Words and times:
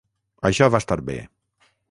Això 0.49 0.69
va 0.77 0.81
estar 0.85 0.99
bé. 1.11 1.19